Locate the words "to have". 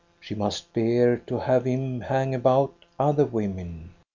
1.27-1.65